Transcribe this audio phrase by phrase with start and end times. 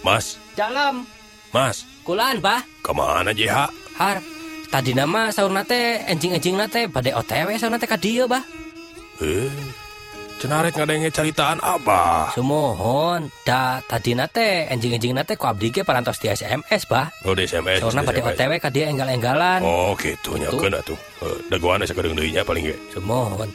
[0.00, 0.40] Mas.
[0.56, 1.04] Dalam.
[1.52, 1.84] Mas.
[2.00, 3.68] Kulaan bah kemana jiha
[4.00, 4.16] har
[4.72, 8.40] tadi nama saur nate enjing enjing nate badai otw saur nate kadio bah
[9.20, 9.52] eh
[10.40, 12.32] cenarek ngadenge caritaan abah.
[12.32, 17.36] Sumohon da tadi nate enjing enjing nate ku abdi ge parantos di sms bah oh
[17.36, 21.84] di sms saurna badai otw kadia enggal enggalan oh gitu nya kan atuh eh, dagoan
[21.84, 22.74] sakadeng deui nya paling ge.
[22.96, 23.52] Sumohon.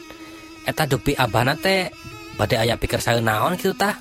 [0.64, 1.90] Eta dupi abah nate
[2.38, 3.98] badai aya pikir saya naon gitu tah?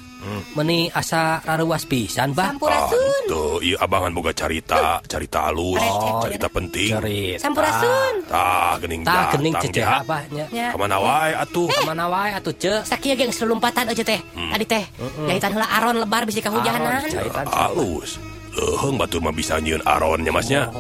[0.58, 2.52] meni asa raruas pisan bah.
[2.54, 3.00] Sampurasun.
[3.00, 5.82] Ah, tuh iya abangan boga carita carita alus.
[5.82, 6.92] Oh, carita penting.
[6.96, 7.42] Carita.
[7.46, 8.14] Sampurasun.
[8.30, 10.46] Tah gening tah gening cecah bah nya.
[10.74, 11.68] Kemana wae atuh?
[11.70, 11.80] Eh.
[11.82, 14.20] Kemana wae atuh ce sakieu geus selumpatan aja teh.
[14.34, 14.52] Hmm.
[14.54, 14.84] Tadi teh.
[15.26, 17.06] Jahitan heula aron lebar bisi kahujanan
[17.50, 18.22] alus.
[18.56, 20.72] Leuheung batur mah bisa nyieun aronnya masnya.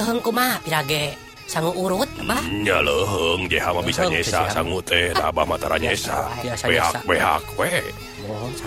[0.00, 1.31] Leuheung kumaha pirage?
[1.52, 6.32] sanggu urut Abahnyaleheng Jehama bisa nyesa sanggu teh Abah matara nyesa.
[6.64, 7.68] Behak behak we.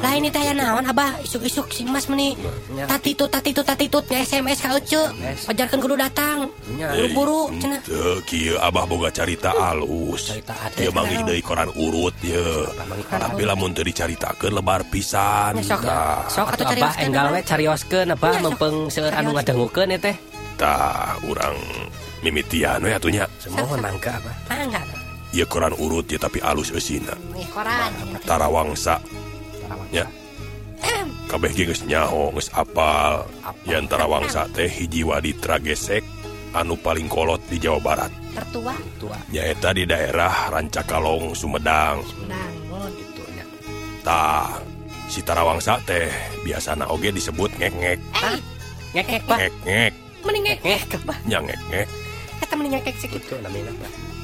[0.03, 1.17] Lain ini tanya naon Abah?
[1.23, 2.38] Isuk-isuk si mas meni.
[2.85, 5.02] Tati tut tati Tatitut tatitut tatitut Nge SMS ka Ece
[5.47, 6.52] Pajarkan kudu datang.
[6.69, 7.80] Buru-buru cina
[8.27, 10.36] Kiyo Abah boga carita alus.
[10.75, 12.70] Kiyo manggih dari koran urut ya
[13.09, 19.16] Tapi lamun teu dicaritakeun lebar pisan Sok atau Abah enggal we carioskeun Abah mempeng seueur
[19.16, 20.16] anu ngadangukeun ya teh
[20.59, 21.55] Tah urang
[22.26, 24.31] mimitian ya tuhnya semua nangka apa?
[24.50, 24.98] Ah, nangka
[25.36, 27.12] Ieu koran urut ya tapi alus esina
[27.52, 27.92] koran.
[28.23, 29.00] Tarawangsa.
[29.92, 30.08] Ya.
[31.28, 33.28] Kabeh ge geus nyaho geus apal.
[33.67, 36.04] Ya tarawangsa teh hiji waditra gesek
[36.56, 38.12] anu paling kolot di Jawa Barat.
[38.32, 38.76] Tertua?
[38.95, 42.00] Tua nyaeta di daerah Rancakalong Sumedang.
[42.08, 43.45] Sumedang oh gitu ya.
[44.08, 44.56] Tah
[45.12, 46.08] si tarawangsa teh
[46.48, 48.00] biasana oge disebut ngek-ngek.
[48.00, 48.39] Eh.
[48.95, 49.94] ngek-ngek ngek-ngek.
[50.23, 50.82] Mending ngek-ngek
[51.28, 52.05] nyangek-ngek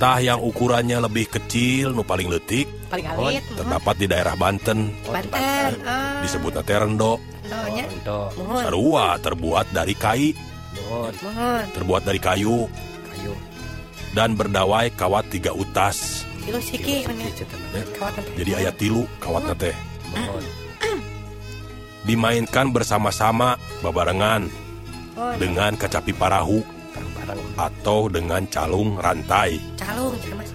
[0.02, 3.45] Tah yang ukurannya lebih kecil, nu paling leutik, Paling alit.
[3.53, 4.90] terdapat di daerah Banten.
[5.06, 5.72] Banten.
[5.86, 6.26] Ah.
[6.26, 7.22] Disebut nate rendo.
[8.34, 8.64] Mohon.
[8.66, 9.94] Sarua terbuat dari
[11.22, 11.64] Mohon.
[11.76, 12.66] terbuat dari kayu,
[13.14, 13.34] kayu.
[14.18, 16.25] dan berdawai kawat tiga utas.
[16.41, 17.30] Tilu siki mana?
[17.30, 18.09] Ya.
[18.41, 19.75] Jadi ayat tilu kawat teh.
[20.18, 20.44] Mohon.
[22.02, 24.50] Dimainkan bersama-sama babarengan
[25.13, 25.38] Mohon.
[25.38, 26.66] dengan kacapi parahu.
[27.59, 29.59] Atau dengan calung rantai.
[29.78, 30.52] Calung Mas.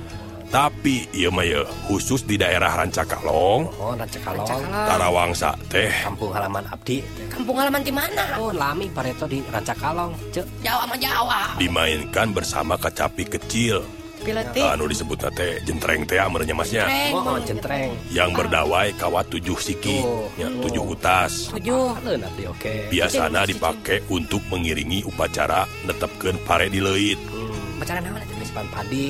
[0.47, 1.59] Tapi ieu mah ye,
[1.91, 4.47] khusus di daerah Rancakalong, Mohon rancakalong.
[4.47, 4.87] Rancakalong.
[4.87, 7.03] Tarawangsa teh Kampung halaman abdi.
[7.26, 8.38] Kampung halaman di mana?
[8.38, 10.14] Oh, lami pareto di rancakalong.
[10.31, 10.47] Cek.
[10.62, 11.41] Jawa sama Jawa.
[11.59, 13.82] dimainkan bersama kacapi kecil.
[14.26, 14.64] Piletik.
[14.66, 16.82] Anu disebut teh jentreng teh amernya masnya.
[16.82, 17.12] Centreng.
[17.14, 17.91] Mohon centreng.
[18.10, 20.26] Yang berdawai kawat tujuh siki, Oh.
[20.34, 21.54] ya, tujuh utas.
[21.54, 21.94] Tujuh.
[21.97, 22.75] Abdi oke.
[22.91, 27.20] Biasana dipakai untuk mengiringi upacara netepkeun pare di leuit.
[27.31, 27.78] Hmm.
[27.78, 28.34] Pacaran naon eta?
[28.34, 29.04] Menyimpan padi.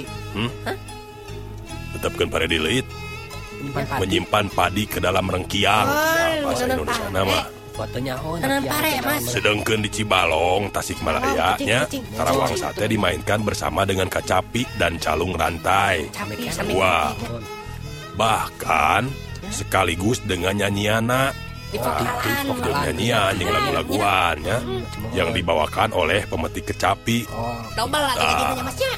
[1.97, 2.87] Netepkeun pare di leuit,
[3.56, 4.00] Menyimpan padi.
[4.04, 5.87] menyimpan padi ke dalam rengkiang.
[5.88, 6.04] Oh,
[6.37, 7.56] Ya, bahasa Indonesia pare.
[7.76, 8.41] Fotonya oh.
[8.41, 9.22] Pare, Mas.
[9.28, 11.87] Sedangkan di Cibalong, Tasikmalaya, Oh.
[12.16, 16.09] Tarawangsa teh dimainkan bersama dengan kacapi dan calung rantai.
[16.65, 17.44] Mohon.
[18.16, 19.03] Bahkan
[19.53, 21.31] sekaligus dengan nyanyiana
[21.76, 22.44] vokalan.
[22.48, 24.59] Waktu nyanyian yang lagu-laguan ya,
[25.12, 27.28] yang dibawakan oleh pemetik kecapi.
[27.28, 27.53] Oh,
[28.16, 28.41] Ah.
[28.41, 28.92] gitu Masnya.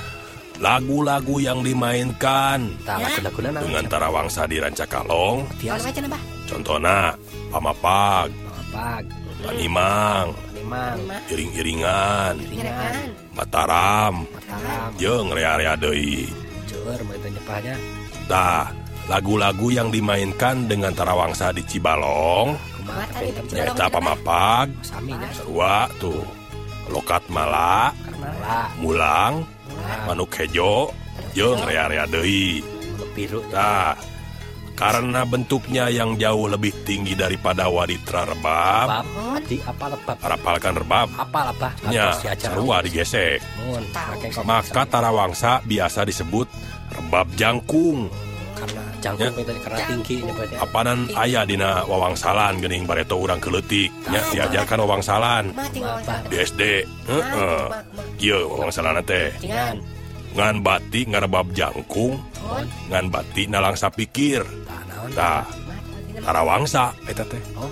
[0.59, 5.47] Lagu-lagu yang dimainkan lagu-laguna dengan Tarawangsa di Rancakalong,
[6.50, 7.15] contohna
[7.49, 8.28] Pamapag,
[8.69, 9.01] apa?
[9.39, 11.17] Panimang, Animang, Lima.
[11.31, 13.09] Iring-iringan, Iringan.
[13.33, 16.29] Mataram, Mataram, jeung rea-rea deui.
[16.69, 17.75] Jeur nyepahnya.
[18.29, 18.69] Tah,
[19.09, 22.59] lagu-lagu yang dimainkan dengan Tarawangsa di Cibalong,
[23.49, 26.27] nyaeta Pamapag, Sarua tuh,
[26.93, 27.95] Lokat Mala,
[28.83, 29.47] Mulang,
[30.05, 30.93] Manuk Hejo,
[31.33, 32.61] jeung rea-rea deui.
[33.19, 33.43] biru.
[33.50, 33.99] Nah,
[34.78, 41.72] karena bentuknya yang jauh lebih tinggi daripada waditra rebab, apa lebab harapalkan rebab, apa lebah
[41.91, 43.43] nya sarua digesek.
[44.47, 46.47] Maka tarawangsa biasa disebut
[46.94, 48.06] rebab jangkung.
[48.59, 49.43] karena jangkung Ya.
[49.47, 55.55] itu karena tinggi nyebutnya Apanan aya dina wawangsalan geuning bareto urang keleutik, nya diajarkan wawangsalan.
[55.55, 56.26] Apa?
[56.26, 56.62] di SD.
[57.06, 57.62] Heeh.
[58.19, 59.31] Kieu wawangsalan teh.
[60.35, 62.19] Ngan bati ngarebab jangkung,
[62.88, 64.43] ngan bati nalangsa pikir
[66.19, 67.70] Tarawangsa eta pikirtah oh,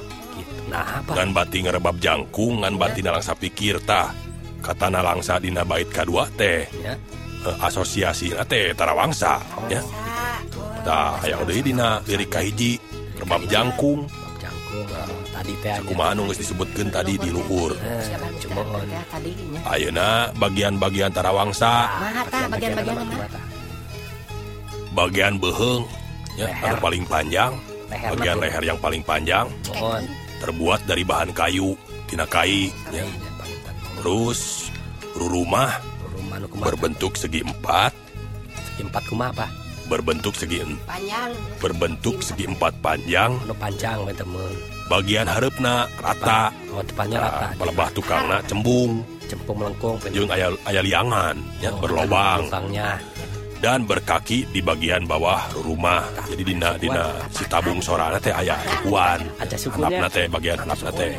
[0.71, 4.27] Karawangsa ngan bati ngerebab jangkung ngan bati nalangsa pikir pikirtah
[4.67, 6.67] kata nalangsa Dina bait kadua teh.
[6.67, 9.79] Teh asosiasi teh Tarawangsa oh, ya.
[10.83, 12.79] Tah, yatah Dina lirik Kahiji
[13.23, 14.07] rebab jangkung.
[15.87, 17.71] Kumanung disebutkan tadi di Luhur.
[17.79, 18.03] Eh,
[19.63, 21.87] Ayeuna bagian-bagian Tarawangsa.
[22.51, 23.46] Bagian-bagian
[24.97, 25.85] bagian beheung
[26.35, 26.65] ya Leher.
[26.67, 27.53] anu paling panjang
[27.87, 30.03] Leher bagian leher yang paling panjang mohon
[30.39, 31.77] terbuat dari bahan kayu
[32.07, 33.01] tina kai ya.
[33.01, 33.07] Iya,
[33.97, 34.73] terus
[35.15, 35.81] rumah
[36.55, 37.93] berbentuk segi empat
[38.67, 39.47] Segi empat kumaha apa?
[39.87, 41.31] berbentuk segi Panjang.
[41.59, 44.51] berbentuk segi empat panjang Nu panjang we temen.
[44.87, 47.47] bagian harapna rata Oh depannya rata.
[47.47, 49.97] nah, pelebah tukangna cembung Cempung melengkung.
[49.99, 50.11] pe.
[50.11, 52.99] jeung aya aya liangan ya Oh, berlobang Lubangnya.
[53.61, 56.05] dan berkaki di bagian bawah rumah.
[56.29, 61.13] Jadi Dina Dina si tabung sorana teh ayah kuan handapna teh bagian handapna teh.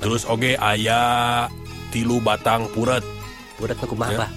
[0.00, 1.48] Terus oge ayah
[1.88, 3.04] tilu batang puret.
[3.56, 4.28] Puret nu kumaha ya?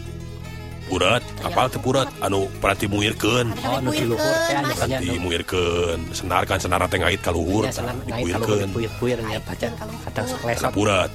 [0.90, 2.10] puret kapal teh puret?
[2.24, 6.98] Anu perhati muirkeun oh anu di luhur teh anu perhati muirkeun senar kan senar teh
[6.98, 7.70] ngait ka luhur.
[7.70, 9.68] Dipuirkeun puir-puir nya baca
[10.10, 11.12] kadang sekleset puret.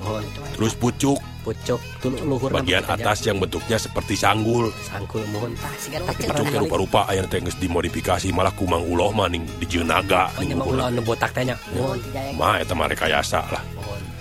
[0.00, 0.16] Oh,
[0.56, 1.20] Terus pucuk.
[1.40, 6.26] Pucuk tuh luhur bagian atas yang bentuknya seperti sanggul sangkul mohon Sigan Tapi pucuk.
[6.26, 6.62] pernah pucuk kali.
[6.62, 10.56] rupa-rupa aya teh geus dimodifikasi malah ku Mang Uloh mah ning di Jeunaga Oh, ning
[10.56, 11.56] ulah nu botak teh nya.
[11.70, 11.98] Mohon,
[12.34, 13.64] mah eta mah rekayasa lah.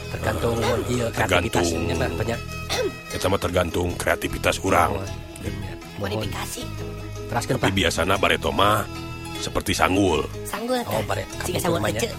[0.09, 1.51] Tergantung mohon ieu Tergantung.
[1.53, 2.39] kreativitasnya nah banyak.
[3.09, 5.07] eta mah tergantung kreativitas urang Mohon.
[5.99, 6.61] Modifikasi.
[7.27, 7.61] Terus kenapa?
[7.61, 8.87] tapi biasana bareto mah
[9.39, 10.21] seperti sanggul.
[10.43, 10.83] Sanggul.
[10.85, 11.01] Oh,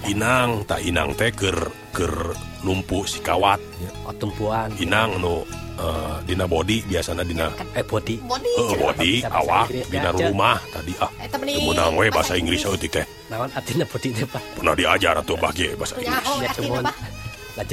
[0.08, 1.56] inang tak inang teker
[1.92, 3.60] si kawat.
[3.60, 3.60] Sikawat
[4.08, 4.68] oh, tumpuan.
[4.80, 5.44] Inang no
[5.80, 7.46] uh, eh, Dina body biasanya Dina
[7.76, 11.10] eh, body body, uh, eh, body awak Dina rumah tadi ah.
[11.40, 13.06] Menang we bahasa Inggris teh.
[13.32, 14.42] Naon atina body teh Pak?
[14.60, 16.44] Pernah diajar atau bagi bahasa Inggris.
[16.44, 16.84] ya cuman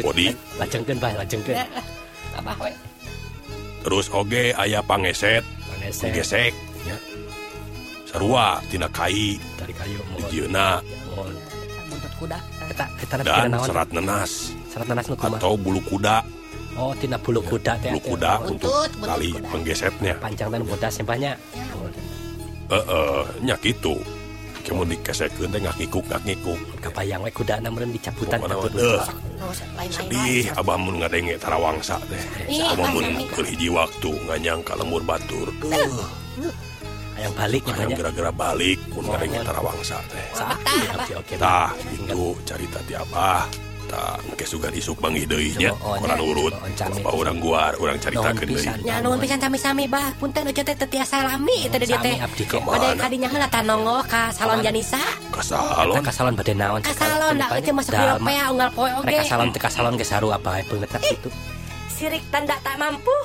[0.04, 0.28] body
[0.60, 1.12] lajengkeun bah.
[1.16, 1.58] Lajengkeun
[3.88, 5.48] terus oge ayah pangeset.
[5.80, 6.52] Pangesek
[8.08, 9.36] sarua tina Kai.
[14.72, 16.24] Serat nenas atau bulu kuda.
[16.78, 18.72] Oh tina bulu kuda ya, kuda untuk
[19.02, 20.16] kali penggesetnya.
[20.22, 21.32] Panjang dan kuda simpanya
[22.68, 23.96] eh uh, nyak itu
[24.68, 26.60] kamu dikesekeun teh ngakikuk ngakikuk.
[26.84, 29.08] Kapayang we kuda na meureun dicabutan eh, oh, uh,
[29.88, 30.52] sedih.
[30.60, 32.20] abah mun ngadenge tarawangsa teh.
[32.76, 35.48] Mun keur hiji waktu nganyang ka lembur batur.
[35.64, 36.04] Uh.
[37.18, 37.98] Yang hayang banyak.
[37.98, 41.34] gara-gara balik mun ngadenge tarawangsa teh Sakti, oke oke.
[41.36, 43.44] tah itu carita ti abah
[43.88, 46.28] tah engke sugan isuk manggih deui nya Oh, oh, orang nya.
[46.28, 48.78] urut Oh, apa urang guar urang Nuhun caritakeun deui pisan.
[48.84, 50.12] Ya nuhun pisan sami-sami bah.
[50.20, 52.20] Punten aja teh teu tiasa lami teh dia teh.
[52.20, 52.58] ke?
[52.60, 55.00] Pada kadinya heula tanongo ka salon Janisa.
[55.32, 56.82] ka Kita salon ka salon bade naon?
[56.84, 59.06] Ka salon da itu masuk Europea unggal poe oge.
[59.08, 61.32] Mereka salon teh ka salon ge saru apa pengetak itu.
[61.88, 63.16] Sirik tanda tak mampu.